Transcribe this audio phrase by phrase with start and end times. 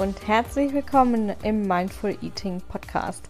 [0.00, 3.22] und herzlich willkommen im Mindful Eating Podcast.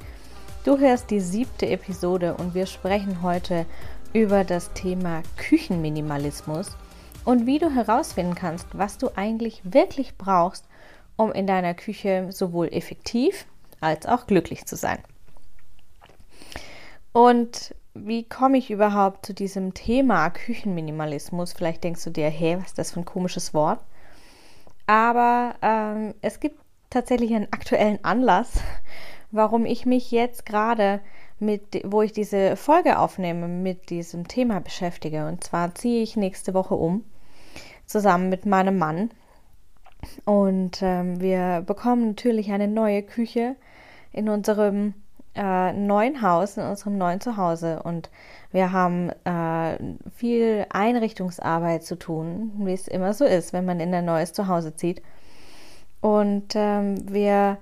[0.62, 3.66] Du hörst die siebte Episode und wir sprechen heute
[4.12, 6.76] über das Thema Küchenminimalismus
[7.24, 10.64] und wie du herausfinden kannst, was du eigentlich wirklich brauchst,
[11.16, 13.46] um in deiner Küche sowohl effektiv
[13.80, 15.00] als auch glücklich zu sein.
[17.10, 21.52] Und wie komme ich überhaupt zu diesem Thema Küchenminimalismus?
[21.52, 23.80] Vielleicht denkst du dir, hey, was ist das für ein komisches Wort?
[24.90, 26.59] Aber ähm, es gibt
[26.90, 28.60] tatsächlich einen aktuellen Anlass,
[29.30, 31.00] warum ich mich jetzt gerade
[31.38, 35.26] mit, wo ich diese Folge aufnehme, mit diesem Thema beschäftige.
[35.26, 37.04] Und zwar ziehe ich nächste Woche um,
[37.86, 39.10] zusammen mit meinem Mann.
[40.24, 43.56] Und ähm, wir bekommen natürlich eine neue Küche
[44.12, 44.94] in unserem
[45.34, 47.82] äh, neuen Haus, in unserem neuen Zuhause.
[47.82, 48.10] Und
[48.50, 49.78] wir haben äh,
[50.10, 54.74] viel Einrichtungsarbeit zu tun, wie es immer so ist, wenn man in ein neues Zuhause
[54.74, 55.02] zieht.
[56.00, 57.58] Und ähm, wir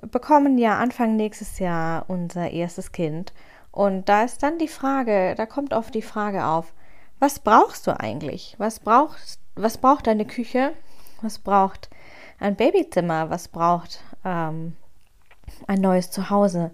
[0.00, 3.32] bekommen ja Anfang nächstes Jahr unser erstes Kind.
[3.72, 6.72] Und da ist dann die Frage, da kommt oft die Frage auf,
[7.18, 8.54] was brauchst du eigentlich?
[8.58, 10.72] Was braucht, was braucht deine Küche?
[11.22, 11.90] Was braucht
[12.38, 13.28] ein Babyzimmer?
[13.30, 14.76] Was braucht ähm,
[15.66, 16.70] ein neues Zuhause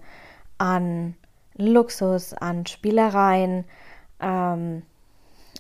[0.58, 1.16] an
[1.56, 3.64] Luxus, an Spielereien
[4.20, 4.82] ähm,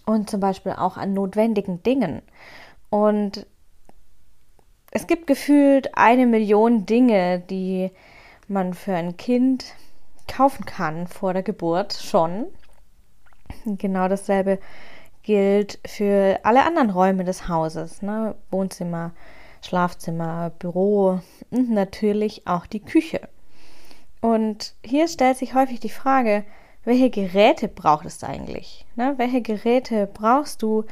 [0.04, 2.22] und zum Beispiel auch an notwendigen Dingen.
[2.90, 3.46] Und
[4.96, 7.90] es gibt gefühlt eine Million Dinge, die
[8.48, 9.74] man für ein Kind
[10.26, 12.46] kaufen kann vor der Geburt schon.
[13.66, 14.58] Genau dasselbe
[15.22, 18.36] gilt für alle anderen Räume des Hauses, ne?
[18.50, 19.12] Wohnzimmer,
[19.60, 21.20] Schlafzimmer, Büro
[21.50, 23.20] und natürlich auch die Küche.
[24.22, 26.42] Und hier stellt sich häufig die Frage,
[26.84, 28.86] welche Geräte braucht es eigentlich?
[28.94, 29.12] Ne?
[29.18, 30.84] Welche Geräte brauchst du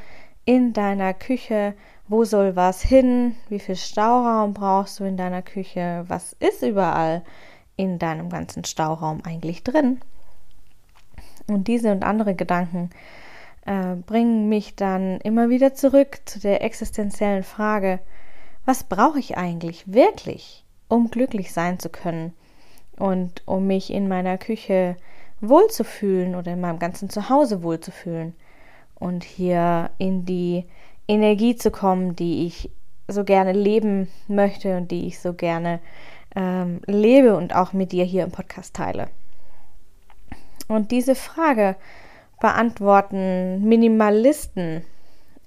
[0.45, 1.73] in deiner Küche?
[2.07, 3.35] Wo soll was hin?
[3.49, 6.05] Wie viel Stauraum brauchst du in deiner Küche?
[6.07, 7.23] Was ist überall
[7.77, 9.99] in deinem ganzen Stauraum eigentlich drin?
[11.47, 12.91] Und diese und andere Gedanken
[13.65, 17.99] äh, bringen mich dann immer wieder zurück zu der existenziellen Frage,
[18.65, 22.33] was brauche ich eigentlich wirklich, um glücklich sein zu können?
[22.97, 24.95] Und um mich in meiner Küche
[25.41, 28.35] wohlzufühlen oder in meinem ganzen Zuhause wohlzufühlen
[28.95, 30.65] und hier in die
[31.07, 32.71] Energie zu kommen, die ich
[33.07, 35.79] so gerne leben möchte und die ich so gerne
[36.35, 39.09] ähm, lebe und auch mit dir hier im Podcast teile.
[40.67, 41.75] Und diese Frage
[42.41, 44.83] beantworten Minimalisten,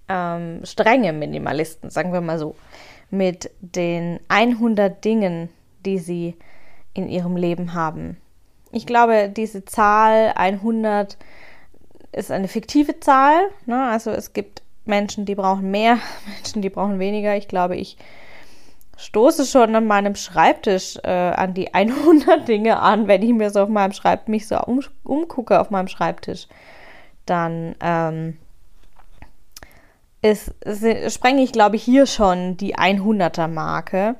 [0.08, 2.54] ähm, strenge Minimalisten, sagen wir mal so,
[3.10, 5.48] mit den 100 Dingen,
[5.84, 6.36] die sie
[6.94, 8.16] in ihrem Leben haben.
[8.70, 11.16] Ich glaube, diese Zahl 100
[12.12, 13.48] ist eine fiktive Zahl.
[13.66, 13.88] Ne?
[13.88, 15.99] Also es gibt Menschen, die brauchen mehr,
[16.34, 17.37] Menschen, die brauchen weniger.
[17.37, 17.97] Ich glaube, ich
[18.97, 23.60] stoße schon an meinem Schreibtisch äh, an die 100 Dinge an, wenn ich mir so
[23.60, 26.49] auf meinem Schreibtisch mich so um, umgucke auf meinem Schreibtisch,
[27.26, 28.37] dann ähm,
[30.22, 34.16] ist, ist, sprenge ich, glaube ich, hier schon die 100er Marke.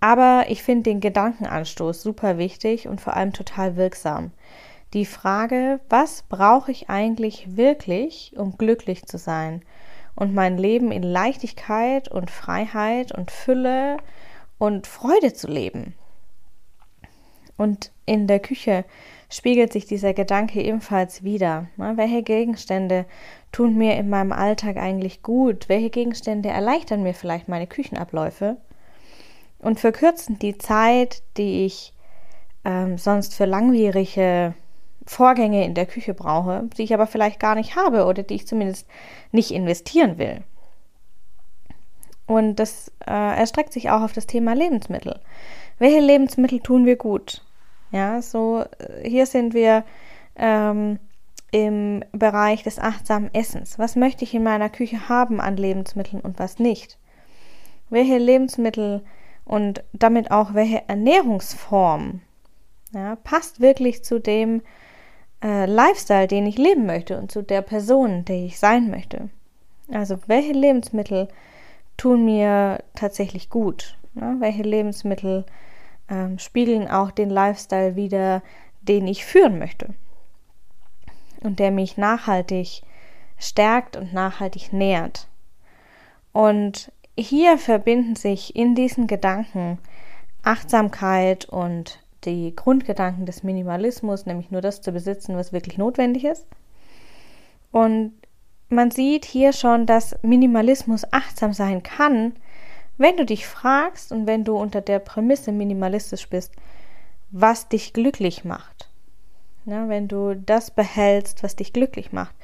[0.00, 4.30] Aber ich finde den Gedankenanstoß super wichtig und vor allem total wirksam.
[4.92, 9.62] Die Frage, was brauche ich eigentlich wirklich, um glücklich zu sein
[10.16, 13.98] und mein Leben in Leichtigkeit und Freiheit und Fülle
[14.58, 15.94] und Freude zu leben?
[17.56, 18.84] Und in der Küche
[19.30, 21.68] spiegelt sich dieser Gedanke ebenfalls wieder.
[21.76, 23.06] Welche Gegenstände
[23.52, 25.68] tun mir in meinem Alltag eigentlich gut?
[25.68, 28.58] Welche Gegenstände erleichtern mir vielleicht meine Küchenabläufe?
[29.58, 31.92] und verkürzen die Zeit, die ich
[32.64, 34.54] ähm, sonst für langwierige
[35.06, 38.46] Vorgänge in der Küche brauche, die ich aber vielleicht gar nicht habe oder die ich
[38.46, 38.86] zumindest
[39.32, 40.42] nicht investieren will.
[42.26, 45.20] Und das äh, erstreckt sich auch auf das Thema Lebensmittel.
[45.78, 47.44] Welche Lebensmittel tun wir gut?
[47.92, 49.84] Ja, so äh, hier sind wir
[50.34, 50.98] ähm,
[51.52, 53.78] im Bereich des achtsamen Essens.
[53.78, 56.98] Was möchte ich in meiner Küche haben an Lebensmitteln und was nicht?
[57.90, 59.04] Welche Lebensmittel
[59.44, 62.20] und damit auch welche Ernährungsform
[62.92, 64.62] ja, passt wirklich zu dem
[65.42, 69.28] äh, Lifestyle, den ich leben möchte und zu der Person, die ich sein möchte.
[69.92, 71.28] Also welche Lebensmittel
[71.96, 73.96] tun mir tatsächlich gut?
[74.14, 75.44] Ja, welche Lebensmittel
[76.08, 78.42] ähm, spiegeln auch den Lifestyle wider,
[78.82, 79.94] den ich führen möchte
[81.40, 82.82] und der mich nachhaltig
[83.38, 85.28] stärkt und nachhaltig nährt.
[86.32, 89.78] Und hier verbinden sich in diesen Gedanken
[90.42, 96.46] Achtsamkeit und die Grundgedanken des Minimalismus, nämlich nur das zu besitzen, was wirklich notwendig ist.
[97.70, 98.12] Und
[98.68, 102.34] man sieht hier schon, dass Minimalismus achtsam sein kann,
[102.98, 106.52] wenn du dich fragst und wenn du unter der Prämisse minimalistisch bist,
[107.30, 108.88] was dich glücklich macht.
[109.66, 112.34] Ja, wenn du das behältst, was dich glücklich macht.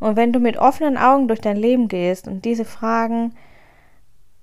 [0.00, 3.34] Und wenn du mit offenen Augen durch dein Leben gehst und diese Fragen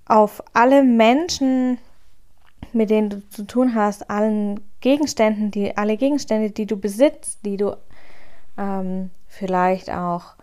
[0.06, 1.77] auf alle Menschen,
[2.74, 7.58] mit denen du zu tun hast, allen Gegenständen, die, alle Gegenstände, die du besitzt, die
[7.58, 7.76] du
[8.56, 10.36] ähm, vielleicht auch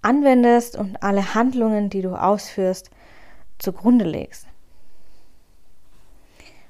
[0.00, 2.92] anwendest und alle Handlungen, die du ausführst,
[3.58, 4.46] zugrunde legst.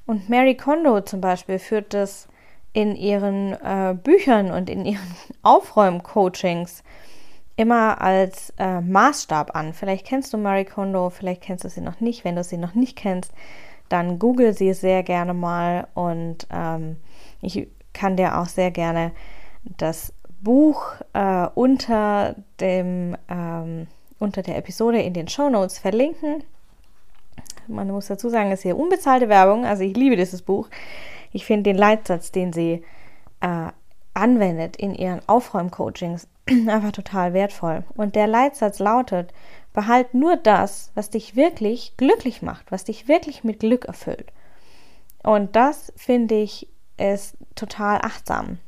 [0.07, 2.27] Und Mary Kondo zum Beispiel führt das
[2.73, 6.83] in ihren äh, Büchern und in ihren Aufräumcoachings
[7.55, 9.75] immer als äh, Maßstab an.
[9.75, 12.25] Vielleicht kennst du Marie Kondo, vielleicht kennst du sie noch nicht.
[12.25, 13.31] Wenn du sie noch nicht kennst,
[13.91, 16.97] dann google sie sehr gerne mal und ähm,
[17.43, 19.13] ich kann dir auch sehr gerne
[19.77, 23.87] das Buch äh, unter dem ähm,
[24.19, 26.45] unter der Episode in den Show Notes verlinken.
[27.67, 29.65] Man muss dazu sagen, es ist hier unbezahlte Werbung.
[29.65, 30.69] Also ich liebe dieses Buch.
[31.33, 32.85] Ich finde den Leitsatz, den sie
[33.41, 33.69] äh,
[34.15, 37.85] anwendet in ihren Aufräumcoachings, einfach total wertvoll.
[37.95, 39.33] Und der Leitsatz lautet,
[39.73, 44.33] behalt nur das, was dich wirklich glücklich macht, was dich wirklich mit Glück erfüllt.
[45.23, 46.69] Und das finde ich
[47.01, 48.59] ist total achtsam,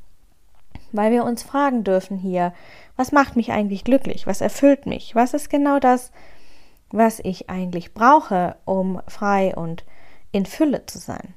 [0.91, 2.53] weil wir uns fragen dürfen hier,
[2.97, 4.27] was macht mich eigentlich glücklich?
[4.27, 5.15] Was erfüllt mich?
[5.15, 6.13] Was ist genau das,
[6.91, 9.85] was ich eigentlich brauche, um frei und
[10.31, 11.35] in Fülle zu sein?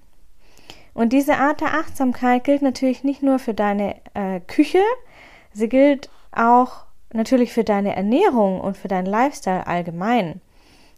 [0.94, 4.82] Und diese Art der Achtsamkeit gilt natürlich nicht nur für deine äh, Küche,
[5.52, 10.42] sie gilt auch natürlich für deine Ernährung und für deinen Lifestyle allgemein.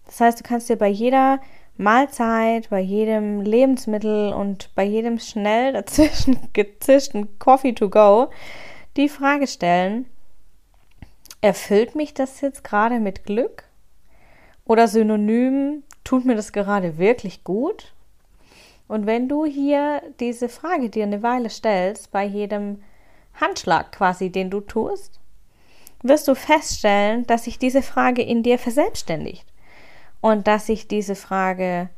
[0.05, 1.39] Das heißt, du kannst dir bei jeder
[1.77, 8.29] Mahlzeit, bei jedem Lebensmittel und bei jedem schnell dazwischen gezischten Coffee to go
[8.95, 10.07] die Frage stellen,
[11.41, 13.63] erfüllt mich das jetzt gerade mit Glück?
[14.65, 17.93] Oder synonym, tut mir das gerade wirklich gut?
[18.87, 22.81] Und wenn du hier diese Frage dir eine Weile stellst, bei jedem
[23.35, 25.19] Handschlag quasi, den du tust,
[26.03, 29.45] wirst du feststellen, dass sich diese Frage in dir verselbstständigt
[30.21, 31.89] und dass sich diese Frage,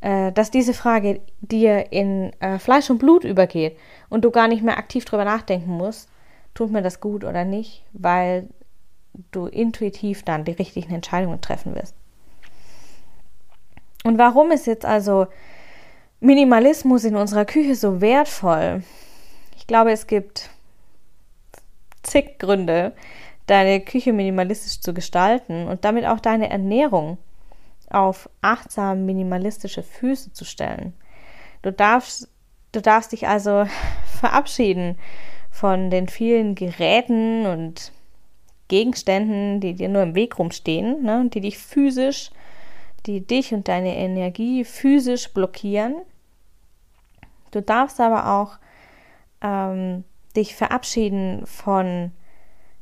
[0.00, 3.76] äh, dass diese Frage dir in äh, Fleisch und Blut übergeht
[4.08, 6.08] und du gar nicht mehr aktiv darüber nachdenken musst,
[6.54, 8.48] tut mir das gut oder nicht, weil
[9.32, 11.94] du intuitiv dann die richtigen Entscheidungen treffen wirst.
[14.04, 15.26] Und warum ist jetzt also
[16.20, 18.82] Minimalismus in unserer Küche so wertvoll?
[19.56, 20.50] Ich glaube, es gibt
[22.02, 22.92] zig Gründe,
[23.48, 27.18] deine Küche minimalistisch zu gestalten und damit auch deine Ernährung
[27.90, 30.92] auf achtsam minimalistische Füße zu stellen.
[31.62, 32.28] Du darfst,
[32.72, 33.66] du darfst dich also
[34.20, 34.98] verabschieden
[35.50, 37.92] von den vielen Geräten und
[38.68, 42.30] Gegenständen, die dir nur im Weg rumstehen, ne, die dich physisch
[43.06, 45.96] die dich und deine Energie physisch blockieren.
[47.50, 48.58] Du darfst aber auch
[49.40, 50.04] ähm,
[50.36, 52.12] dich verabschieden von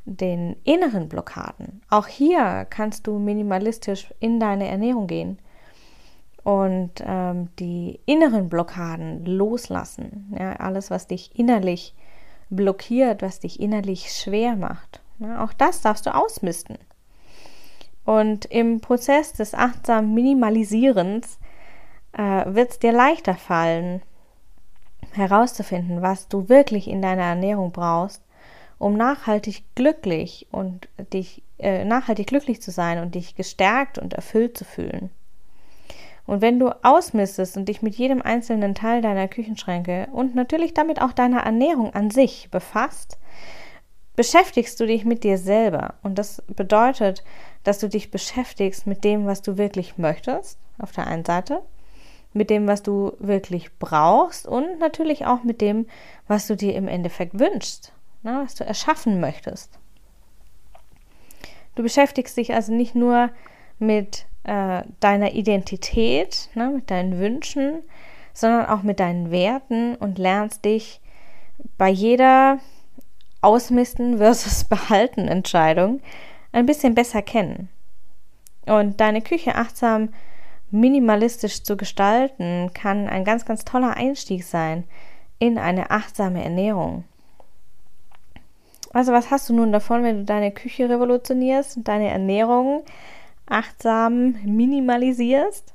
[0.07, 1.83] den inneren Blockaden.
[1.91, 5.39] Auch hier kannst du minimalistisch in deine Ernährung gehen
[6.45, 10.33] und ähm, die inneren Blockaden loslassen.
[10.39, 11.95] Ja, alles, was dich innerlich
[12.49, 15.03] blockiert, was dich innerlich schwer macht.
[15.19, 16.79] Ja, auch das darfst du ausmisten.
[18.05, 21.41] Und im Prozess des achtsamen Minimalisierens
[22.13, 24.01] äh, wird es dir leichter fallen,
[25.13, 28.23] herauszufinden, was du wirklich in deiner Ernährung brauchst,
[28.79, 34.57] um nachhaltig glücklich und dich äh, nachhaltig glücklich zu sein und dich gestärkt und erfüllt
[34.57, 35.11] zu fühlen.
[36.27, 41.01] Und wenn du ausmistest und dich mit jedem einzelnen Teil deiner Küchenschränke und natürlich damit
[41.01, 43.19] auch deiner Ernährung an sich befasst,
[44.17, 45.95] beschäftigst du dich mit dir selber.
[46.03, 47.23] Und das bedeutet,
[47.63, 51.63] dass du dich beschäftigst mit dem, was du wirklich möchtest, auf der einen Seite,
[52.33, 55.87] mit dem, was du wirklich brauchst und natürlich auch mit dem,
[56.27, 57.93] was du dir im Endeffekt wünschst,
[58.27, 59.79] ne, was du erschaffen möchtest.
[61.77, 63.31] Du beschäftigst dich also nicht nur
[63.79, 67.83] mit äh, deiner Identität, ne, mit deinen Wünschen,
[68.35, 71.01] sondern auch mit deinen Werten und lernst dich
[71.79, 72.59] bei jeder
[73.41, 76.01] Ausmisten versus Behalten Entscheidung
[76.53, 77.69] ein bisschen besser kennen.
[78.67, 80.09] Und deine Küche achtsam
[80.73, 84.85] minimalistisch zu gestalten, kann ein ganz, ganz toller Einstieg sein
[85.39, 87.05] in eine achtsame Ernährung.
[88.97, 92.83] Also was hast du nun davon, wenn du deine Küche revolutionierst und deine Ernährung
[93.45, 95.75] achtsam minimalisierst?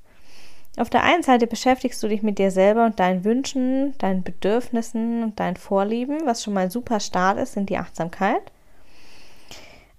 [0.75, 5.21] Auf der einen Seite beschäftigst du dich mit dir selber und deinen Wünschen, deinen Bedürfnissen
[5.21, 8.41] und deinen Vorlieben, was schon mal ein super Start ist in die Achtsamkeit.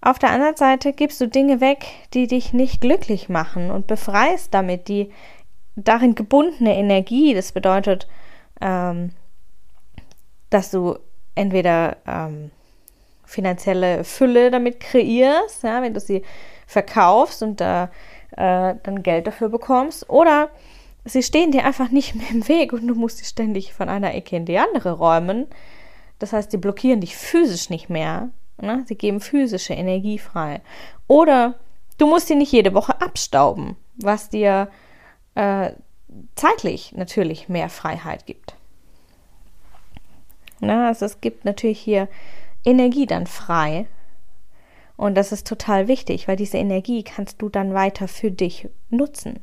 [0.01, 4.53] Auf der anderen Seite gibst du Dinge weg, die dich nicht glücklich machen und befreist
[4.53, 5.13] damit die
[5.77, 7.35] darin gebundene Energie.
[7.35, 8.09] Das bedeutet,
[8.61, 9.13] ähm,
[10.51, 10.99] dass du
[11.37, 12.51] entweder ähm,
[13.33, 16.23] finanzielle Fülle damit kreierst, ja, wenn du sie
[16.67, 17.85] verkaufst und da
[18.33, 20.51] äh, dann Geld dafür bekommst, oder
[21.05, 24.15] sie stehen dir einfach nicht mehr im Weg und du musst sie ständig von einer
[24.15, 25.47] Ecke in die andere räumen.
[26.19, 28.31] Das heißt, die blockieren dich physisch nicht mehr.
[28.61, 28.85] Ne?
[28.87, 30.61] Sie geben physische Energie frei.
[31.09, 31.55] Oder
[31.99, 34.69] du musst sie nicht jede Woche abstauben, was dir
[35.35, 35.71] äh,
[36.37, 38.55] zeitlich natürlich mehr Freiheit gibt.
[40.61, 42.09] Na, also es gibt natürlich hier
[42.65, 43.87] Energie dann frei.
[44.97, 49.41] Und das ist total wichtig, weil diese Energie kannst du dann weiter für dich nutzen.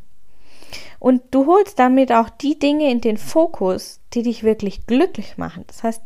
[1.00, 5.64] Und du holst damit auch die Dinge in den Fokus, die dich wirklich glücklich machen.
[5.68, 6.02] Das heißt,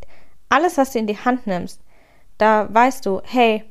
[0.50, 1.82] alles, was du in die Hand nimmst,
[2.38, 3.64] da weißt du, hey,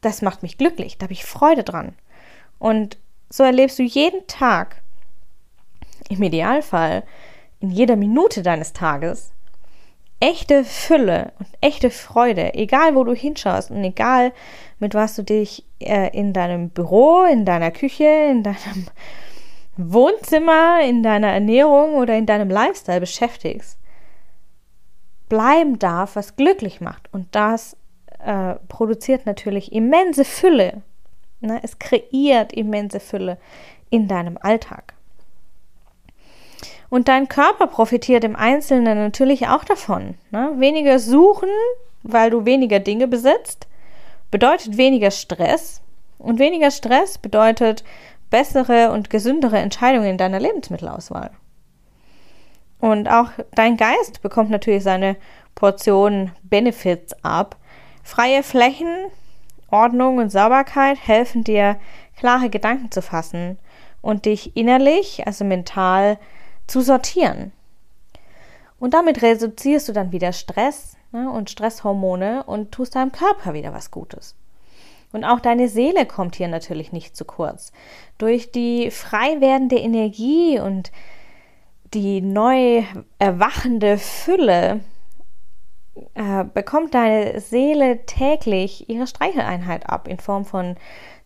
[0.00, 1.94] das macht mich glücklich, da habe ich Freude dran.
[2.58, 2.98] Und
[3.28, 4.82] so erlebst du jeden Tag,
[6.08, 7.02] im Idealfall,
[7.60, 9.32] in jeder Minute deines Tages,
[10.20, 14.32] echte Fülle und echte Freude, egal wo du hinschaust und egal
[14.78, 18.86] mit was du dich äh, in deinem Büro, in deiner Küche, in deinem
[19.76, 23.78] Wohnzimmer, in deiner Ernährung oder in deinem Lifestyle beschäftigst,
[25.28, 27.12] bleiben darf, was glücklich macht.
[27.12, 27.76] Und das
[28.24, 30.82] äh, produziert natürlich immense Fülle.
[31.40, 31.60] Ne?
[31.62, 33.38] Es kreiert immense Fülle
[33.90, 34.95] in deinem Alltag.
[36.96, 40.14] Und dein Körper profitiert im Einzelnen natürlich auch davon.
[40.30, 40.52] Ne?
[40.56, 41.50] Weniger suchen,
[42.02, 43.66] weil du weniger Dinge besitzt,
[44.30, 45.82] bedeutet weniger Stress.
[46.16, 47.84] Und weniger Stress bedeutet
[48.30, 51.32] bessere und gesündere Entscheidungen in deiner Lebensmittelauswahl.
[52.80, 55.16] Und auch dein Geist bekommt natürlich seine
[55.54, 57.56] Portion Benefits ab.
[58.04, 58.88] Freie Flächen,
[59.70, 61.76] Ordnung und Sauberkeit helfen dir,
[62.16, 63.58] klare Gedanken zu fassen
[64.00, 66.16] und dich innerlich, also mental,
[66.66, 67.52] zu sortieren.
[68.78, 73.72] Und damit reduzierst du dann wieder Stress ne, und Stresshormone und tust deinem Körper wieder
[73.72, 74.34] was Gutes.
[75.12, 77.72] Und auch deine Seele kommt hier natürlich nicht zu kurz.
[78.18, 80.92] Durch die frei werdende Energie und
[81.94, 82.82] die neu
[83.18, 84.80] erwachende Fülle
[86.14, 90.76] äh, bekommt deine Seele täglich ihre Streicheleinheit ab in Form von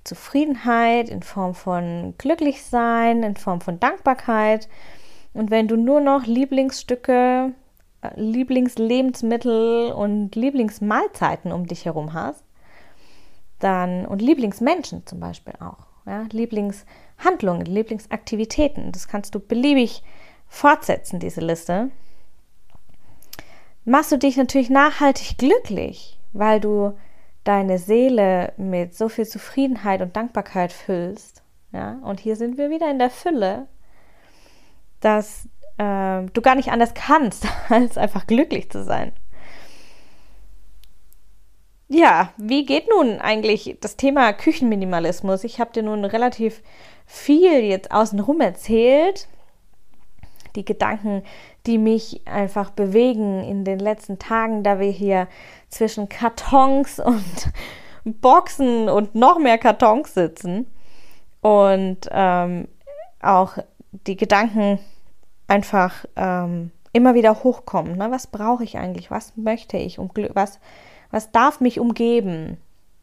[0.04, 4.68] Zufriedenheit, in Form von Glücklichsein, in Form von Dankbarkeit
[5.32, 7.52] und wenn du nur noch Lieblingsstücke,
[8.02, 12.44] äh, Lieblingslebensmittel und Lieblingsmahlzeiten um dich herum hast,
[13.58, 20.02] dann und Lieblingsmenschen zum Beispiel auch, ja, Lieblingshandlungen, Lieblingsaktivitäten, das kannst du beliebig
[20.48, 21.90] fortsetzen, diese Liste,
[23.84, 26.94] machst du dich natürlich nachhaltig glücklich, weil du
[27.44, 31.42] deine Seele mit so viel Zufriedenheit und Dankbarkeit füllst.
[31.72, 33.68] Ja, und hier sind wir wieder in der Fülle
[35.00, 39.12] dass äh, du gar nicht anders kannst, als einfach glücklich zu sein.
[41.92, 45.42] Ja, wie geht nun eigentlich das Thema Küchenminimalismus?
[45.42, 46.62] Ich habe dir nun relativ
[47.04, 49.26] viel jetzt außenrum erzählt.
[50.54, 51.24] Die Gedanken,
[51.66, 55.26] die mich einfach bewegen in den letzten Tagen, da wir hier
[55.68, 57.52] zwischen Kartons und
[58.04, 60.70] Boxen und noch mehr Kartons sitzen.
[61.40, 62.68] Und ähm,
[63.20, 63.58] auch
[64.06, 64.78] die Gedanken
[65.50, 67.96] einfach ähm, immer wieder hochkommen.
[67.98, 68.10] Ne?
[68.10, 69.10] Was brauche ich eigentlich?
[69.10, 69.98] Was möchte ich?
[69.98, 70.60] Um was,
[71.10, 72.58] was darf mich umgeben?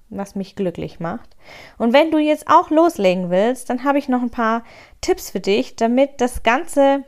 [0.10, 1.36] Was mich glücklich macht.
[1.78, 4.64] Und wenn du jetzt auch loslegen willst, dann habe ich noch ein paar
[5.02, 7.04] Tipps für dich, damit das Ganze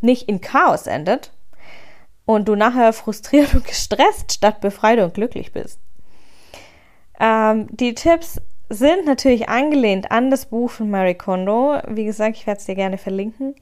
[0.00, 1.32] nicht in Chaos endet
[2.24, 5.80] und du nachher frustriert und gestresst statt befreit und glücklich bist.
[7.18, 11.80] Ähm, die Tipps sind natürlich angelehnt an das Buch von Mary Kondo.
[11.88, 13.56] Wie gesagt, ich werde es dir gerne verlinken.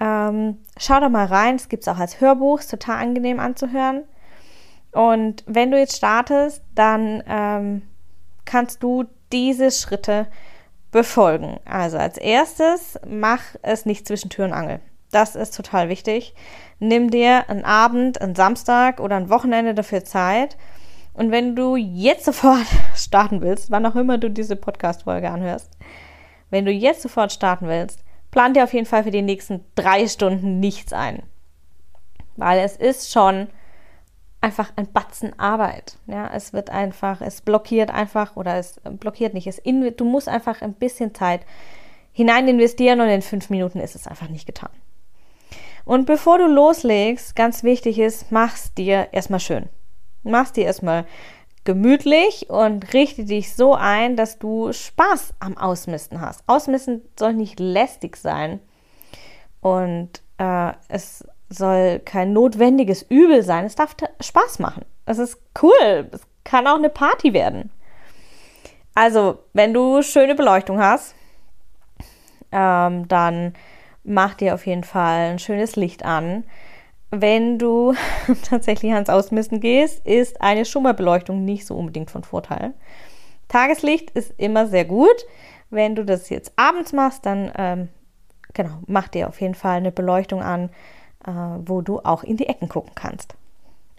[0.00, 4.04] Ähm, schau doch mal rein, es gibt es auch als Hörbuch, ist total angenehm anzuhören.
[4.92, 7.82] Und wenn du jetzt startest, dann ähm,
[8.44, 10.26] kannst du diese Schritte
[10.90, 11.58] befolgen.
[11.64, 14.80] Also als erstes, mach es nicht zwischen Tür und Angel.
[15.10, 16.34] Das ist total wichtig.
[16.78, 20.56] Nimm dir einen Abend, einen Samstag oder ein Wochenende dafür Zeit
[21.18, 22.64] und wenn du jetzt sofort
[22.94, 25.68] starten willst, wann auch immer du diese Podcast-Folge anhörst,
[26.48, 28.04] wenn du jetzt sofort starten willst,
[28.38, 31.24] plan dir auf jeden Fall für die nächsten drei Stunden nichts ein.
[32.36, 33.48] Weil es ist schon
[34.40, 35.98] einfach ein Batzen Arbeit.
[36.06, 39.48] Ja, es wird einfach, es blockiert einfach oder es blockiert nicht.
[39.48, 41.40] Es in, du musst einfach ein bisschen Zeit
[42.12, 44.70] hinein investieren und in fünf Minuten ist es einfach nicht getan.
[45.84, 49.68] Und bevor du loslegst, ganz wichtig ist, mach's dir erstmal schön.
[50.22, 51.06] Mach's dir erstmal
[51.68, 56.42] gemütlich und richte dich so ein, dass du Spaß am Ausmisten hast.
[56.46, 58.60] Ausmisten soll nicht lästig sein
[59.60, 63.66] und äh, es soll kein notwendiges Übel sein.
[63.66, 64.86] Es darf Spaß machen.
[65.04, 66.08] Es ist cool.
[66.10, 67.70] Es kann auch eine Party werden.
[68.94, 71.14] Also, wenn du schöne Beleuchtung hast,
[72.50, 73.52] ähm, dann
[74.04, 76.44] mach dir auf jeden Fall ein schönes Licht an.
[77.10, 77.94] Wenn du
[78.48, 82.74] tatsächlich ans Ausmisten gehst, ist eine Schummerbeleuchtung nicht so unbedingt von Vorteil.
[83.48, 85.24] Tageslicht ist immer sehr gut.
[85.70, 87.88] Wenn du das jetzt abends machst, dann ähm,
[88.54, 90.70] genau, mach dir auf jeden Fall eine Beleuchtung an,
[91.26, 91.30] äh,
[91.64, 93.34] wo du auch in die Ecken gucken kannst.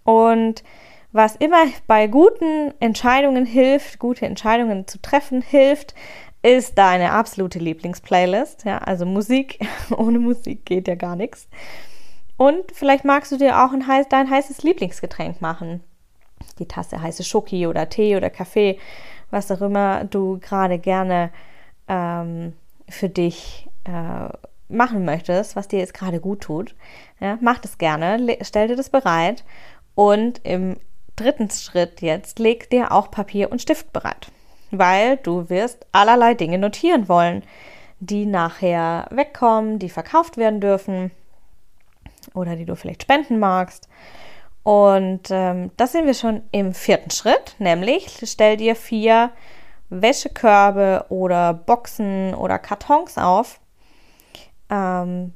[0.03, 0.63] Und
[1.11, 5.95] was immer bei guten Entscheidungen hilft, gute Entscheidungen zu treffen hilft,
[6.43, 8.65] ist deine absolute Lieblingsplaylist.
[8.65, 9.59] Ja, also Musik,
[9.97, 11.47] ohne Musik geht ja gar nichts.
[12.39, 15.83] Und vielleicht magst du dir auch ein heiß, dein heißes Lieblingsgetränk machen.
[16.57, 18.79] Die Tasse heiße Schoki oder Tee oder Kaffee,
[19.29, 21.31] was auch immer du gerade gerne
[21.89, 22.53] ähm,
[22.87, 24.29] für dich äh,
[24.69, 26.75] machen möchtest, was dir jetzt gerade gut tut.
[27.19, 29.43] Ja, mach das gerne, stell dir das bereit
[29.93, 30.77] und im
[31.17, 34.31] dritten Schritt jetzt leg dir auch Papier und Stift bereit
[34.71, 37.43] weil du wirst allerlei Dinge notieren wollen,
[37.99, 41.11] die nachher wegkommen, die verkauft werden dürfen
[42.39, 43.87] oder die du vielleicht spenden magst.
[44.63, 49.31] Und ähm, das sehen wir schon im vierten Schritt, nämlich stell dir vier
[49.89, 53.59] Wäschekörbe oder Boxen oder Kartons auf,
[54.69, 55.33] ähm,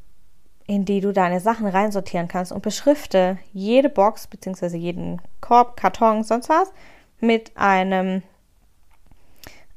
[0.67, 4.77] in die du deine Sachen reinsortieren kannst und beschrifte jede Box bzw.
[4.77, 6.71] jeden Korb, Karton, sonst was
[7.19, 8.21] mit einem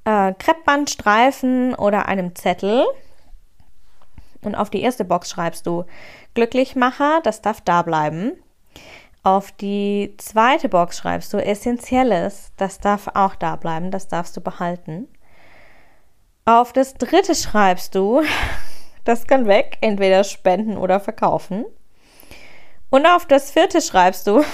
[0.04, 2.84] äh, Kreppbandstreifen oder einem Zettel.
[4.42, 5.84] Und auf die erste Box schreibst du
[6.36, 8.32] Glücklichmacher, das darf da bleiben.
[9.24, 14.40] Auf die zweite Box schreibst du Essentielles, das darf auch da bleiben, das darfst du
[14.40, 15.08] behalten.
[16.44, 18.22] Auf das dritte schreibst du,
[19.04, 21.64] das kann weg, entweder spenden oder verkaufen.
[22.90, 24.44] Und auf das vierte schreibst du,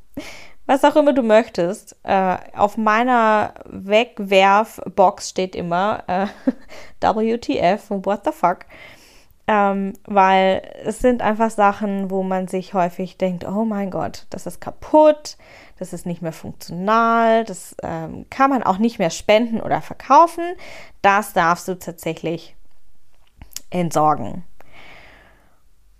[0.66, 1.96] was auch immer du möchtest.
[2.02, 6.26] Äh, auf meiner Wegwerfbox steht immer äh,
[7.00, 8.66] WTF und What the fuck.
[9.48, 14.46] Ähm, weil es sind einfach Sachen, wo man sich häufig denkt, oh mein Gott, das
[14.46, 15.36] ist kaputt,
[15.78, 20.44] das ist nicht mehr funktional, das ähm, kann man auch nicht mehr spenden oder verkaufen.
[21.02, 22.54] Das darfst du tatsächlich
[23.70, 24.44] entsorgen.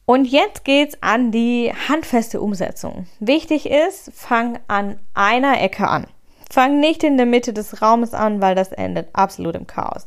[0.05, 3.07] Und jetzt geht's an die handfeste Umsetzung.
[3.19, 6.07] Wichtig ist, fang an einer Ecke an.
[6.51, 10.07] Fang nicht in der Mitte des Raumes an, weil das endet absolut im Chaos.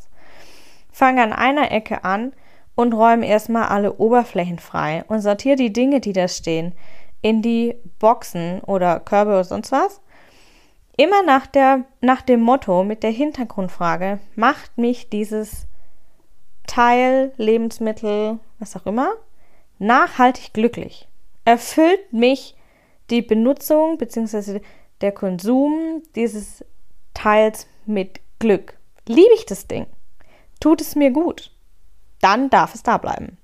[0.91, 2.33] Fang an einer Ecke an
[2.75, 6.73] und räume erstmal alle Oberflächen frei und sortiere die Dinge, die da stehen,
[7.21, 10.01] in die Boxen oder Körbe oder sonst was.
[10.97, 15.67] Immer nach, der, nach dem Motto mit der Hintergrundfrage, macht mich dieses
[16.67, 19.11] Teil, Lebensmittel, was auch immer,
[19.79, 21.07] nachhaltig glücklich?
[21.43, 22.55] Erfüllt mich
[23.09, 24.61] die Benutzung bzw.
[25.01, 26.63] der Konsum dieses
[27.13, 28.77] Teils mit Glück?
[29.07, 29.85] Liebe ich das Ding?
[30.59, 31.54] Tut es mir gut?
[32.21, 33.37] Dann darf es da bleiben.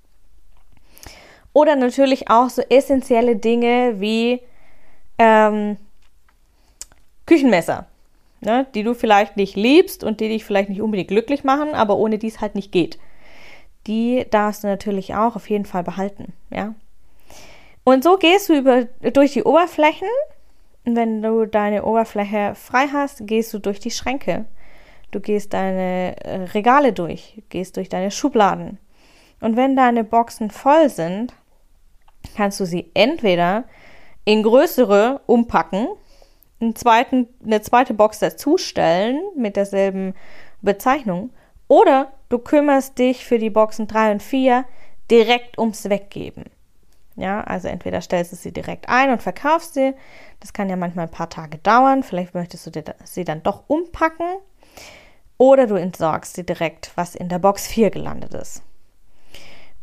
[1.54, 4.42] Oder natürlich auch so essentielle Dinge wie
[5.18, 5.78] ähm,
[7.26, 7.88] Küchenmesser,
[8.40, 11.98] ne, die du vielleicht nicht liebst und die dich vielleicht nicht unbedingt glücklich machen, aber
[11.98, 12.98] ohne die es halt nicht geht
[13.88, 16.74] die darfst du natürlich auch auf jeden Fall behalten, ja.
[17.84, 20.08] Und so gehst du über, durch die Oberflächen.
[20.86, 24.46] Und wenn du deine Oberfläche frei hast, gehst du durch die Schränke.
[25.12, 28.80] Du gehst deine äh, Regale durch, gehst durch deine Schubladen.
[29.42, 31.34] Und wenn deine Boxen voll sind,
[32.36, 33.66] kannst du sie entweder
[34.24, 35.88] in größere umpacken,
[36.76, 40.14] zweiten, eine zweite Box dazustellen mit derselben
[40.62, 41.32] Bezeichnung
[41.68, 44.66] oder du kümmerst dich für die Boxen 3 und 4
[45.10, 46.46] direkt ums Weggeben.
[47.16, 49.94] Ja, also entweder stellst du sie direkt ein und verkaufst sie.
[50.40, 52.04] Das kann ja manchmal ein paar Tage dauern.
[52.04, 54.28] Vielleicht möchtest du sie dann doch umpacken.
[55.42, 58.62] Oder du entsorgst sie direkt, was in der Box 4 gelandet ist.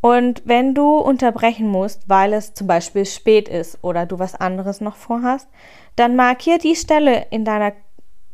[0.01, 4.81] Und wenn du unterbrechen musst, weil es zum Beispiel spät ist oder du was anderes
[4.81, 5.49] noch vorhast,
[5.97, 7.73] dann markier die Stelle in deiner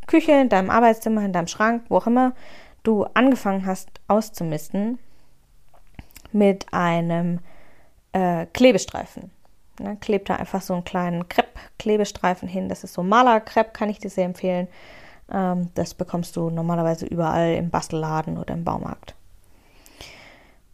[0.07, 2.35] Küche, in deinem Arbeitszimmer, in deinem Schrank, wo auch immer,
[2.83, 4.99] du angefangen hast auszumisten
[6.31, 7.39] mit einem
[8.13, 9.31] äh, Klebestreifen.
[9.81, 12.69] Ne, klebt da einfach so einen kleinen Krepp-Klebestreifen hin.
[12.69, 14.69] Das ist so Malerkrepp, kann ich dir sehr empfehlen.
[15.31, 19.15] Ähm, das bekommst du normalerweise überall im Bastelladen oder im Baumarkt.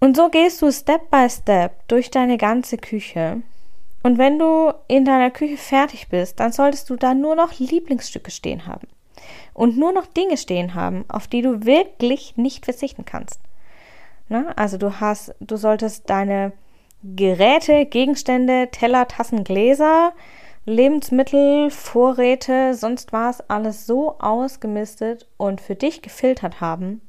[0.01, 3.43] Und so gehst du Step by Step durch deine ganze Küche.
[4.03, 8.31] Und wenn du in deiner Küche fertig bist, dann solltest du da nur noch Lieblingsstücke
[8.31, 8.89] stehen haben.
[9.53, 13.41] Und nur noch Dinge stehen haben, auf die du wirklich nicht verzichten kannst.
[14.31, 14.57] Ne?
[14.57, 16.53] Also du hast, du solltest deine
[17.03, 20.13] Geräte, Gegenstände, Teller, Tassen, Gläser,
[20.67, 27.01] Lebensmittel, Vorräte, sonst was, alles so ausgemistet und für dich gefiltert haben,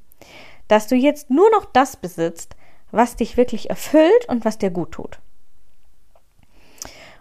[0.68, 2.56] dass du jetzt nur noch das besitzt,
[2.92, 5.20] was dich wirklich erfüllt und was dir gut tut.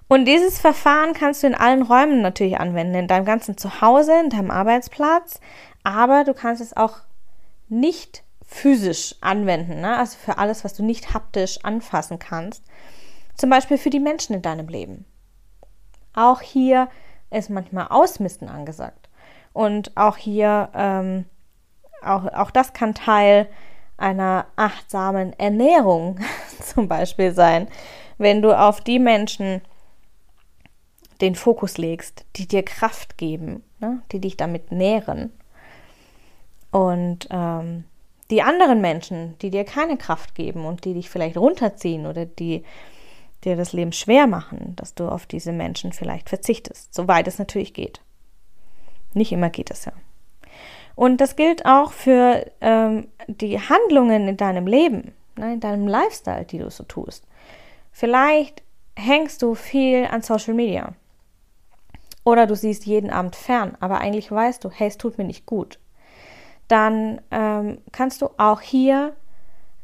[0.09, 4.31] Und dieses Verfahren kannst du in allen Räumen natürlich anwenden, in deinem ganzen Zuhause, in
[4.31, 5.41] deinem Arbeitsplatz,
[5.85, 6.99] aber du kannst es auch
[7.69, 9.97] nicht physisch anwenden, ne?
[9.97, 12.65] also für alles, was du nicht haptisch anfassen kannst.
[13.37, 15.07] Zum Beispiel für die Menschen in deinem Leben.
[16.15, 16.89] Auch hier
[17.31, 19.09] ist manchmal Ausmisten angesagt.
[19.53, 21.27] Und auch hier, ähm,
[22.03, 23.49] auch, auch das kann Teil
[23.97, 26.19] einer achtsamen Ernährung
[26.63, 27.69] zum Beispiel sein,
[28.19, 29.61] wenn du auf die Menschen
[31.21, 35.33] den Fokus legst, die dir Kraft geben, ne, die dich damit nähren.
[36.71, 37.85] Und ähm,
[38.31, 42.65] die anderen Menschen, die dir keine Kraft geben und die dich vielleicht runterziehen oder die
[43.45, 47.75] dir das Leben schwer machen, dass du auf diese Menschen vielleicht verzichtest, soweit es natürlich
[47.75, 48.01] geht.
[49.15, 49.93] Nicht immer geht es ja.
[50.95, 56.45] Und das gilt auch für ähm, die Handlungen in deinem Leben, ne, in deinem Lifestyle,
[56.45, 57.27] die du so tust.
[57.93, 58.63] Vielleicht
[58.97, 60.93] hängst du viel an Social Media.
[62.25, 65.47] Oder du siehst jeden Abend fern, aber eigentlich weißt du, hey, es tut mir nicht
[65.47, 65.79] gut.
[66.69, 69.17] Dann ähm, kannst du auch hier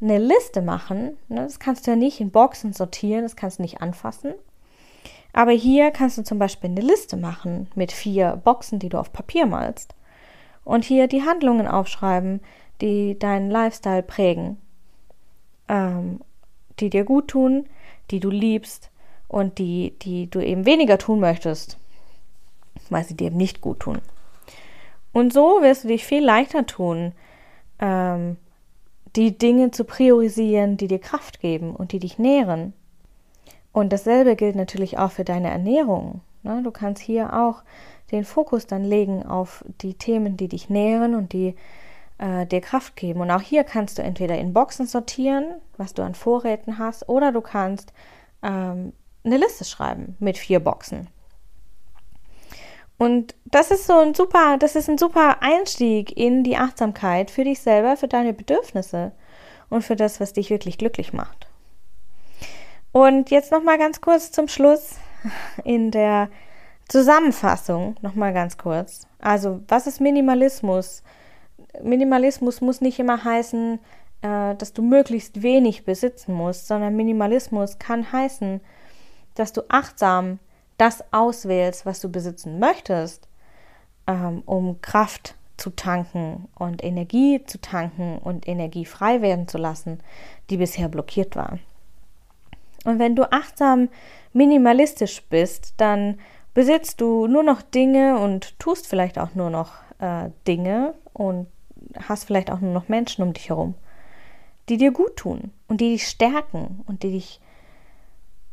[0.01, 1.17] eine Liste machen.
[1.27, 1.43] Ne?
[1.43, 4.33] Das kannst du ja nicht in Boxen sortieren, das kannst du nicht anfassen.
[5.33, 9.13] Aber hier kannst du zum Beispiel eine Liste machen mit vier Boxen, die du auf
[9.13, 9.93] Papier malst
[10.63, 12.41] und hier die Handlungen aufschreiben,
[12.81, 14.57] die deinen Lifestyle prägen,
[15.67, 16.21] ähm,
[16.79, 17.67] die dir gut tun,
[18.11, 18.91] die du liebst
[19.27, 21.77] und die, die du eben weniger tun möchtest,
[22.89, 23.99] weil sie dir eben nicht gut tun.
[25.13, 27.13] Und so wirst du dich viel leichter tun,
[27.79, 28.37] ähm,
[29.17, 32.73] die Dinge zu priorisieren, die dir Kraft geben und die dich nähren.
[33.73, 36.21] Und dasselbe gilt natürlich auch für deine Ernährung.
[36.43, 36.61] Ne?
[36.63, 37.63] Du kannst hier auch
[38.11, 41.55] den Fokus dann legen auf die Themen, die dich nähren und die
[42.19, 43.21] äh, dir Kraft geben.
[43.21, 45.45] Und auch hier kannst du entweder in Boxen sortieren,
[45.77, 47.93] was du an Vorräten hast, oder du kannst
[48.43, 51.07] ähm, eine Liste schreiben mit vier Boxen.
[52.97, 57.43] Und das ist so ein super, das ist ein super Einstieg in die Achtsamkeit für
[57.43, 59.11] dich selber, für deine Bedürfnisse
[59.69, 61.47] und für das, was dich wirklich glücklich macht.
[62.91, 64.95] Und jetzt noch mal ganz kurz zum Schluss
[65.63, 66.29] in der
[66.87, 69.07] Zusammenfassung nochmal ganz kurz.
[69.19, 71.03] Also, was ist Minimalismus?
[71.83, 73.79] Minimalismus muss nicht immer heißen,
[74.21, 78.61] äh, dass du möglichst wenig besitzen musst, sondern Minimalismus kann heißen,
[79.35, 80.39] dass du achtsam
[80.77, 83.27] das auswählst, was du besitzen möchtest,
[84.07, 89.99] ähm, um Kraft zu tanken und Energie zu tanken und Energie frei werden zu lassen,
[90.49, 91.57] die bisher blockiert war.
[92.85, 93.89] Und wenn du achtsam
[94.33, 96.19] minimalistisch bist, dann
[96.53, 101.47] besitzt du nur noch Dinge und tust vielleicht auch nur noch äh, Dinge und
[102.07, 103.75] hast vielleicht auch nur noch Menschen um dich herum,
[104.69, 107.39] die dir gut tun und die dich stärken und die dich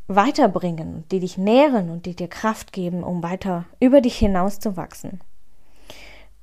[0.07, 4.77] weiterbringen, die dich nähren und die dir Kraft geben, um weiter über dich hinaus zu
[4.77, 5.21] wachsen.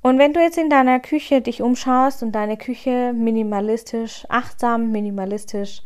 [0.01, 5.81] Und wenn du jetzt in deiner Küche dich umschaust und deine Küche minimalistisch, achtsam, minimalistisch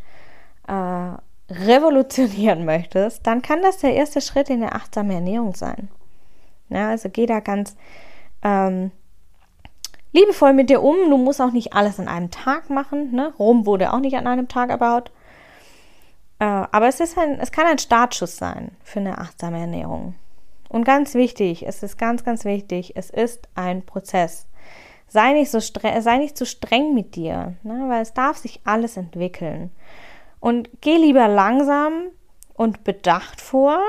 [0.67, 1.11] äh,
[1.53, 5.89] revolutionieren möchtest, dann kann das der erste Schritt in der achtsamen Ernährung sein.
[6.69, 7.77] Ja, also geh da ganz
[8.43, 8.91] ähm,
[10.11, 10.95] liebevoll mit dir um.
[11.09, 13.11] Du musst auch nicht alles an einem Tag machen.
[13.11, 13.33] Ne?
[13.37, 15.11] Rom wurde auch nicht an einem Tag erbaut.
[16.71, 20.15] Aber es, ist ein, es kann ein Startschuss sein für eine achtsame Ernährung.
[20.69, 24.47] Und ganz wichtig, es ist ganz, ganz wichtig, es ist ein Prozess.
[25.08, 27.86] Sei nicht, so streng, sei nicht zu streng mit dir, ne?
[27.88, 29.71] weil es darf sich alles entwickeln.
[30.39, 32.10] Und geh lieber langsam
[32.53, 33.80] und bedacht vor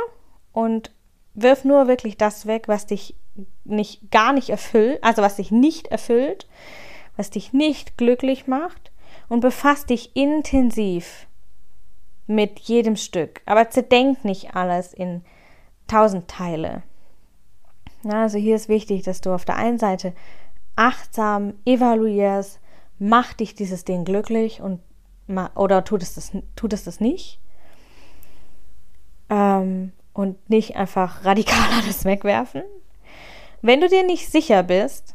[0.53, 0.93] und
[1.35, 3.17] wirf nur wirklich das weg, was dich
[3.65, 6.49] nicht gar nicht erfüllt, also was dich nicht erfüllt,
[7.17, 8.93] was dich nicht glücklich macht
[9.29, 11.28] und befass dich intensiv
[12.29, 13.41] mit jedem Stück.
[13.47, 15.25] Aber zerdenk nicht alles in
[15.89, 16.83] tausend Teile.
[18.09, 20.13] also hier ist wichtig, dass du auf der einen Seite
[20.77, 22.61] achtsam evaluierst,
[23.01, 24.81] macht dich dieses Ding glücklich und
[25.57, 27.41] oder tut es das, tut es das nicht?
[29.29, 32.63] Ähm, und nicht einfach radikal alles wegwerfen.
[33.61, 35.15] Wenn du dir nicht sicher bist,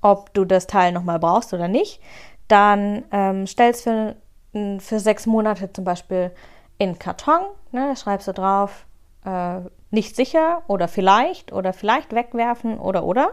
[0.00, 2.00] ob du das Teil nochmal brauchst oder nicht,
[2.48, 4.16] dann ähm, stellst für,
[4.80, 6.30] für sechs Monate zum Beispiel
[6.78, 8.86] in Karton, ne, schreibst du drauf,
[9.24, 13.32] äh, nicht sicher oder vielleicht oder vielleicht wegwerfen oder oder.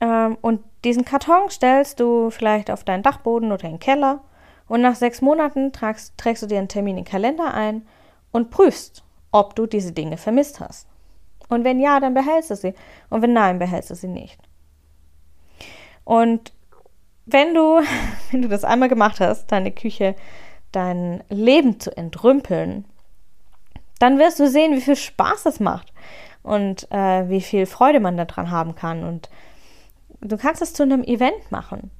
[0.00, 4.20] Ähm, und diesen Karton stellst du vielleicht auf deinen Dachboden oder in den Keller
[4.68, 7.86] und nach sechs Monaten tragst, trägst du dir einen Termin in den Kalender ein
[8.30, 10.88] und prüfst, ob du diese Dinge vermisst hast.
[11.48, 12.74] Und wenn ja, dann behältst du sie.
[13.10, 14.38] Und wenn nein, behältst du sie nicht.
[16.04, 16.52] Und
[17.26, 17.80] wenn du,
[18.30, 20.14] wenn du das einmal gemacht hast, deine Küche,
[20.72, 22.86] dein Leben zu entrümpeln,
[23.98, 25.92] dann wirst du sehen, wie viel Spaß das macht
[26.42, 29.04] und äh, wie viel Freude man daran haben kann.
[29.04, 29.28] Und
[30.20, 31.90] du kannst es zu einem Event machen.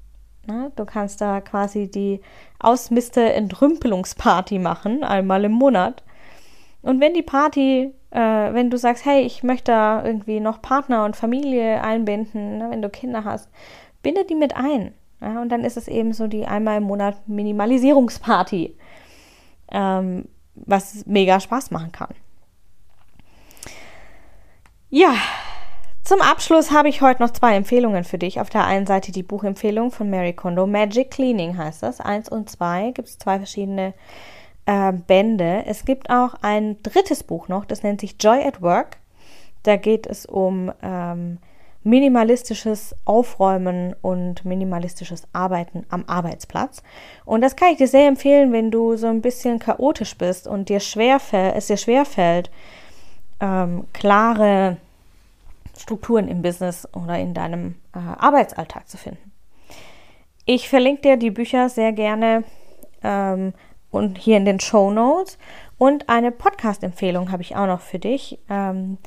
[0.47, 0.73] Ne?
[0.75, 2.21] Du kannst da quasi die
[2.59, 6.03] Ausmiste-Entrümpelungsparty machen, einmal im Monat.
[6.83, 11.05] Und wenn die Party, äh, wenn du sagst, hey, ich möchte da irgendwie noch Partner
[11.05, 12.71] und Familie einbinden, ne?
[12.71, 13.49] wenn du Kinder hast,
[14.03, 14.93] binde die mit ein.
[15.23, 15.41] Ja?
[15.41, 18.77] Und dann ist es eben so die einmal im Monat Minimalisierungsparty.
[19.71, 22.15] Ähm, was mega Spaß machen kann.
[24.91, 25.15] Ja,
[26.05, 28.41] zum Abschluss habe ich heute noch zwei Empfehlungen für dich.
[28.41, 32.01] Auf der einen Seite die Buchempfehlung von Mary Kondo, Magic Cleaning heißt das.
[32.01, 33.95] Eins und zwei gibt es zwei verschiedene
[34.67, 35.65] äh, Bände.
[35.67, 38.99] Es gibt auch ein drittes Buch noch, das nennt sich Joy at Work.
[39.63, 41.39] Da geht es um ähm,
[41.85, 46.83] minimalistisches Aufräumen und minimalistisches Arbeiten am Arbeitsplatz.
[47.25, 50.69] Und das kann ich dir sehr empfehlen, wenn du so ein bisschen chaotisch bist und
[50.69, 52.51] dir es dir schwerfällt,
[53.41, 54.77] ähm, klare
[55.77, 59.33] Strukturen im Business oder in deinem äh, Arbeitsalltag zu finden.
[60.45, 62.45] Ich verlinke dir die Bücher sehr gerne
[63.03, 63.55] ähm,
[63.91, 65.39] und hier in den Show Notes.
[65.79, 68.39] Und eine Podcast-Empfehlung habe ich auch noch für dich.
[68.49, 68.99] Ähm,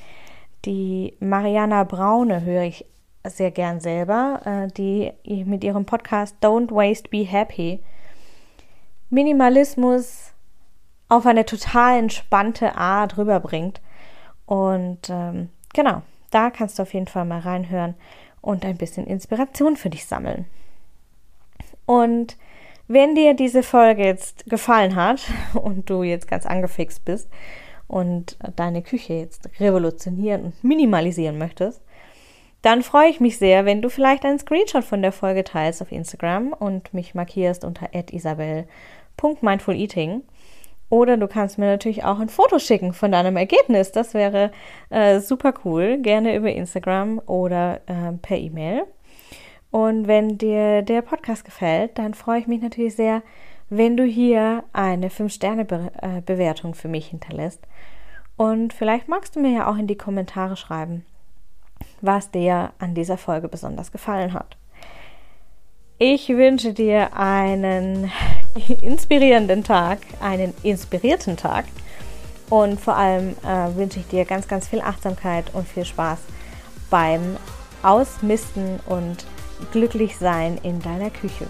[0.65, 2.86] die Mariana Braune höre ich
[3.23, 5.13] sehr gern selber, äh, die
[5.45, 7.80] mit ihrem Podcast Don't Waste, Be Happy
[9.10, 10.34] Minimalismus
[11.10, 13.82] auf eine total entspannte Art rüberbringt.
[14.45, 16.01] Und ähm, genau,
[16.32, 17.95] da kannst du auf jeden Fall mal reinhören
[18.41, 20.45] und ein bisschen Inspiration für dich sammeln.
[21.86, 22.38] Und
[22.88, 25.21] wenn dir diese Folge jetzt gefallen hat
[25.54, 27.30] und du jetzt ganz angefixt bist
[27.88, 31.84] und deine Küche jetzt revolutionieren und minimalisieren möchtest,
[32.62, 35.91] dann freue ich mich sehr, wenn du vielleicht einen Screenshot von der Folge teilst auf
[35.91, 40.24] Instagram und mich markierst unter isabel.mindfuleating.
[40.89, 43.91] Oder du kannst mir natürlich auch ein Foto schicken von deinem Ergebnis.
[43.91, 44.52] Das wäre
[44.89, 45.98] äh, super cool.
[46.00, 48.84] Gerne über Instagram oder äh, per E-Mail.
[49.71, 53.24] Und wenn dir der Podcast gefällt, dann freue ich mich natürlich sehr,
[53.69, 57.62] wenn du hier eine 5-Sterne-Bewertung äh, für mich hinterlässt.
[58.38, 61.06] Und vielleicht magst du mir ja auch in die Kommentare schreiben,
[62.01, 64.58] was dir an dieser Folge besonders gefallen hat.
[65.97, 68.12] Ich wünsche dir einen
[68.82, 71.65] inspirierenden Tag, einen inspirierten Tag
[72.49, 76.19] und vor allem äh, wünsche ich dir ganz, ganz viel Achtsamkeit und viel Spaß
[76.89, 77.38] beim
[77.82, 79.25] Ausmisten und
[79.71, 81.47] Glücklichsein in deiner Küche.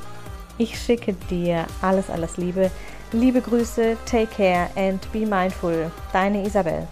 [0.58, 2.72] Ich schicke dir alles, alles Liebe.
[3.12, 5.92] Liebe Grüße, take care and be mindful.
[6.14, 6.88] Deine Isabel.